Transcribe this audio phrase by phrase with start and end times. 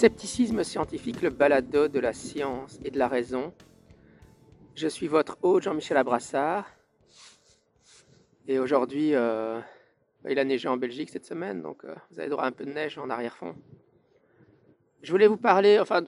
[0.00, 3.52] Scepticisme scientifique, le balado de la science et de la raison.
[4.74, 6.66] Je suis votre hôte Jean-Michel Abrassard.
[8.48, 9.60] Et aujourd'hui, euh,
[10.26, 12.64] il a neigé en Belgique cette semaine, donc euh, vous avez droit à un peu
[12.64, 13.54] de neige en arrière-fond.
[15.02, 16.06] Je voulais vous parler, enfin,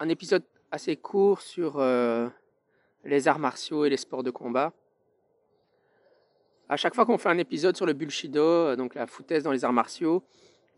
[0.00, 2.28] un épisode assez court sur euh,
[3.04, 4.72] les arts martiaux et les sports de combat.
[6.68, 9.64] À chaque fois qu'on fait un épisode sur le bullshido, donc la foutaise dans les
[9.64, 10.24] arts martiaux,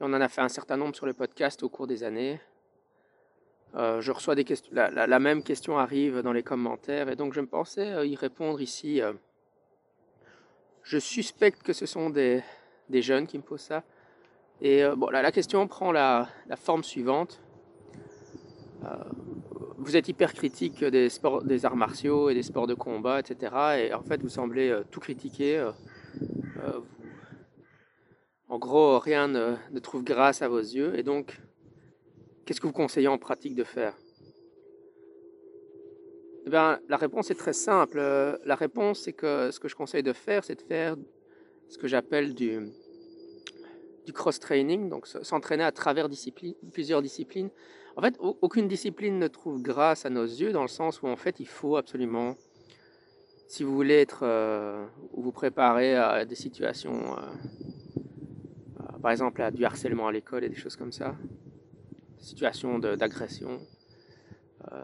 [0.00, 2.41] on en a fait un certain nombre sur le podcast au cours des années.
[3.77, 7.41] Euh, je reçois des questions, la, même question arrive dans les commentaires et donc je
[7.41, 9.03] me pensais euh, y répondre ici.
[9.03, 9.12] Euh.
[10.84, 12.42] je suspecte que ce sont des,
[12.92, 13.83] jeunes qui me posent ça.
[14.61, 17.41] Et bon, la question prend la, forme suivante.
[19.78, 23.53] vous êtes hyper critique des, sports, des arts martiaux et des sports de combat, etc.
[23.78, 25.69] Et en fait, vous semblez tout critiquer.
[28.55, 30.97] En gros, rien ne, trouve grâce à vos yeux.
[30.97, 31.41] Et donc,
[32.47, 33.97] qu'est-ce que vous conseillez en pratique de faire?
[36.47, 37.98] Eh bien, La réponse est très simple.
[38.44, 40.94] La réponse, c'est que ce que je conseille de faire, c'est de faire
[41.69, 42.70] ce que j'appelle du,
[44.12, 46.08] cross-training, donc s'entraîner à travers
[46.70, 47.50] plusieurs disciplines.
[47.97, 51.16] En fait, aucune discipline ne trouve grâce à nos yeux, dans le sens où en
[51.16, 52.36] fait, il faut absolument,
[53.48, 57.22] si vous voulez être euh, ou vous préparer à des situations euh,
[59.04, 61.15] par exemple à du harcèlement à l'école et des choses comme ça,
[62.16, 63.60] situation d'agression
[64.72, 64.82] euh,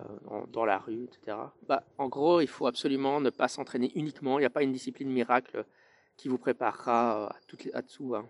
[0.53, 1.39] dans la rue, etc.
[1.67, 4.39] Bah, en gros, il faut absolument ne pas s'entraîner uniquement.
[4.39, 5.65] Il n'y a pas une discipline miracle
[6.19, 8.15] qui vous préparera à, toutes les, à dessous.
[8.15, 8.29] Hein.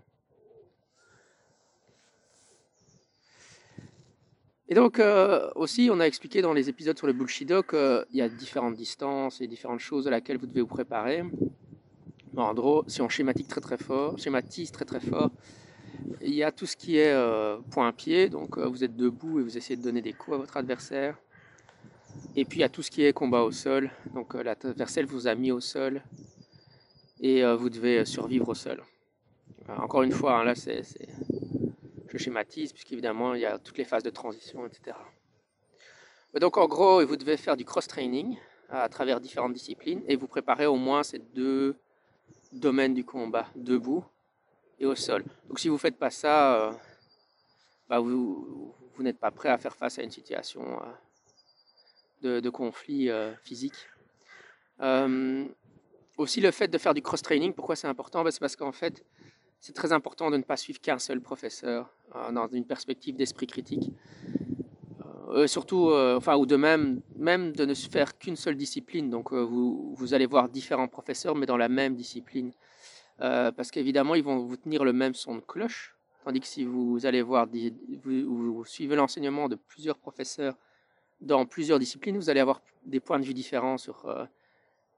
[4.68, 8.22] Et donc euh, aussi, on a expliqué dans les épisodes sur le bullshido qu'il y
[8.22, 11.24] a différentes distances et différentes choses à laquelle vous devez vous préparer.
[12.36, 15.32] en gros, si on schématise très très fort, schématise très très fort,
[16.20, 19.42] il y a tout ce qui est euh, point-pied, donc euh, vous êtes debout et
[19.42, 21.16] vous essayez de donner des coups à votre adversaire.
[22.36, 25.06] Et puis il y a tout ce qui est combat au sol, donc euh, l'adversaire
[25.06, 26.02] vous a mis au sol
[27.20, 28.82] et vous devez survivre au sol.
[29.68, 30.82] encore une fois, hein, là c'est,
[32.08, 34.96] je schématise, puisqu'évidemment il y a toutes les phases de transition, etc.
[36.40, 38.38] Donc en gros, vous devez faire du cross-training
[38.70, 41.76] à travers différentes disciplines et vous préparez au moins ces deux
[42.52, 44.02] domaines du combat, debout
[44.86, 45.24] au sol.
[45.48, 46.72] Donc si vous ne faites pas ça, euh,
[47.88, 50.80] bah, vous, n'êtes pas prêt à faire face à une situation
[52.24, 53.88] euh, de, conflit euh, physique.
[56.16, 58.22] aussi le fait de faire du cross-training, pourquoi c'est important?
[58.24, 59.04] Bah, C'est parce qu'en fait,
[59.60, 61.90] c'est très important de ne pas suivre qu'un seul professeur
[62.32, 63.92] dans une perspective d'esprit critique.
[65.46, 69.10] surtout, enfin, ou de même, même de ne faire qu'une seule discipline.
[69.10, 72.52] Donc, vous, allez voir différents professeurs, mais dans la même discipline.
[73.22, 75.96] Euh, parce qu'évidemment, ils vont vous tenir le même son de cloche.
[76.24, 77.46] Tandis que si vous allez voir,
[78.04, 80.54] vous, suivez l'enseignement de plusieurs professeurs
[81.20, 84.24] dans plusieurs disciplines, vous allez avoir des points de vue différents sur, euh,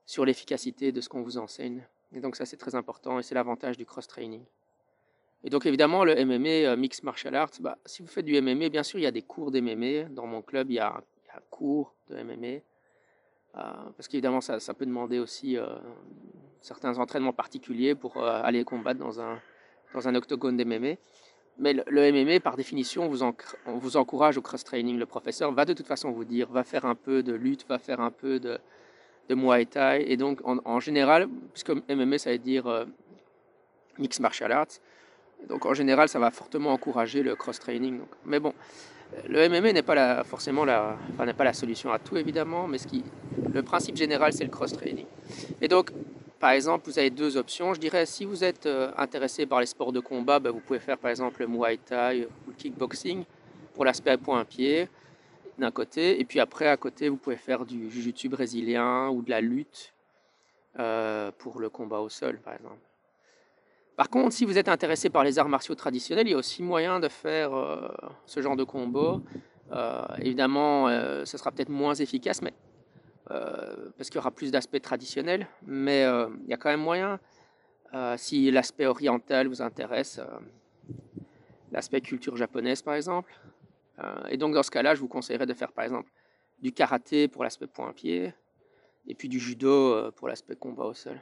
[0.06, 1.86] sur l'efficacité de ce qu'on vous enseigne.
[2.14, 4.42] Et donc ça, c'est très important et c'est l'avantage du cross-training.
[5.44, 8.68] Et donc évidemment, le MMA, euh, Mixed Martial Arts, bah, si vous faites du MMA,
[8.68, 10.04] bien sûr, il y a des cours d'MMA.
[10.10, 11.02] Dans mon club, il y, a,
[11.34, 12.60] un cours de MMA.
[13.52, 15.58] Parce qu'évidemment, ça, peut demander aussi
[16.62, 20.94] certains entraînements particuliers pour euh, aller combattre dans un, octogone d'MMA.
[21.58, 23.10] Mais le, MMA, par définition,
[23.66, 24.96] on vous encourage au cross-training.
[24.98, 27.78] Le professeur va de toute façon vous dire, va faire un peu de lutte, va
[27.78, 28.58] faire un peu de,
[29.28, 30.04] Muay Thai.
[30.10, 32.84] Et donc, en, général, puisque MMA, ça veut dire euh,
[33.98, 34.78] Mixed Martial Arts,
[35.48, 38.00] donc en général, ça va fortement encourager le cross-training.
[38.24, 38.54] Mais bon,
[39.28, 42.66] le MMA n'est pas la, forcément la, enfin, n'est pas la solution à tout, évidemment,
[42.68, 43.04] mais ce qui,
[43.52, 45.06] le principe général, c'est le cross-training.
[45.60, 45.90] Et donc,
[46.42, 47.72] par exemple, vous avez deux options.
[47.72, 50.80] Je dirais, si vous êtes euh, intéressé par les sports de combat, ben, vous pouvez
[50.80, 53.24] faire par exemple le Muay Thai ou le kickboxing
[53.74, 54.88] pour l'aspect point-pied
[55.58, 56.20] d'un côté.
[56.20, 59.92] Et puis après, à côté, vous pouvez faire du jiu-jitsu brésilien ou de la lutte
[60.78, 62.91] euh, pour le combat au sol, par exemple.
[64.02, 66.60] Par contre, si vous êtes intéressé par les arts martiaux traditionnels, il y a aussi
[66.60, 67.88] moyen de faire euh,
[68.26, 69.22] ce genre de combo.
[69.70, 72.52] Euh, évidemment, euh, ce sera peut-être moins efficace, mais
[73.28, 77.20] parce qu'il y aura plus d'aspects traditionnels, mais il y a quand même moyen.
[78.16, 80.20] si l'aspect oriental vous intéresse,
[81.70, 83.32] l'aspect culture japonaise par exemple.
[84.28, 86.10] et donc dans ce cas-là, je vous conseillerais de faire par exemple
[86.60, 88.34] du karaté pour l'aspect point-pied,
[89.06, 91.20] et puis du judo pour l'aspect combat au sol.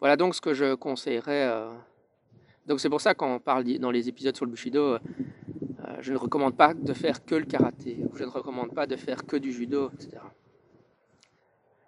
[0.00, 1.46] Voilà donc ce que je conseillerais.
[1.46, 1.70] Euh.
[2.66, 4.98] Donc c'est pour ça quand on parle dans les épisodes sur le Bushido, euh,
[5.84, 8.96] euh, je ne recommande pas de faire que le karaté, je ne recommande pas de
[8.96, 10.18] faire que du judo, etc.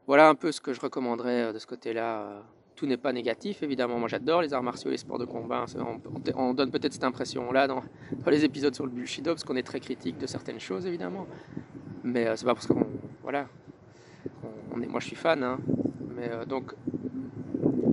[0.06, 2.43] Voilà un peu ce que je recommanderais de ce côté-là.
[2.75, 3.99] Tout n'est pas négatif, évidemment.
[3.99, 5.64] Moi j'adore les arts martiaux les sports de combat.
[6.35, 7.82] On, donne peut-être cette impression-là dans,
[8.26, 11.26] les épisodes sur le Bushido, parce qu'on est très critique de certaines choses, évidemment.
[12.03, 12.87] Mais c'est pas parce qu'on.
[13.23, 13.47] Voilà.
[14.75, 15.43] Moi je suis fan.
[15.44, 15.59] Hein.
[16.17, 16.75] Mais donc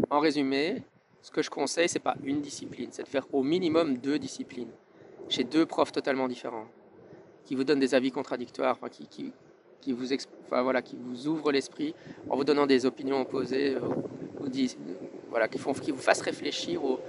[0.10, 0.82] en résumé,
[1.22, 4.72] ce que je conseille, c'est pas une discipline, c'est de faire au minimum deux disciplines,
[5.28, 6.68] chez deux profs totalement différents,
[7.46, 11.94] qui vous donnent des avis contradictoires, qui, vous, ouvrent l'esprit
[12.30, 14.50] en vous donnant des opinions opposées, euh,
[15.48, 17.00] qui, font, vous fassent réfléchir aux,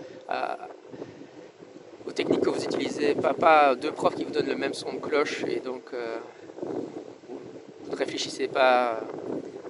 [2.15, 4.99] techniques que vous utilisez, pas, pas, deux profs qui vous donnent le même son de
[4.99, 6.17] cloche et donc euh,
[6.65, 9.01] vous ne réfléchissez pas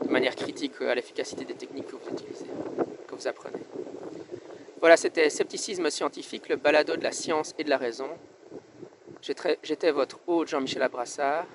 [0.03, 2.47] de manière critique à l'efficacité des techniques que vous utilisez
[3.27, 3.63] apprenez.
[4.81, 8.09] Voilà, c'était Scepticisme scientifique, le balado de la science et de la raison.
[9.63, 11.47] J'étais votre hôte Jean-Michel Abrassard.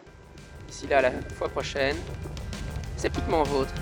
[0.67, 1.97] D'ici là, la fois prochaine,
[2.97, 3.73] sceptiquement vôtre.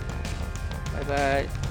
[0.94, 1.63] Bye bye.